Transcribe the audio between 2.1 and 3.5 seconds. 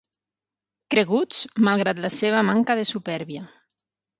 seva manca de supèrbia.